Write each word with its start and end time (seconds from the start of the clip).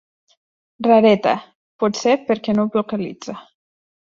Rareta, 0.87 1.35
potser 1.85 2.17
perquè 2.31 2.57
no 2.59 2.69
vocalitza. 2.79 3.37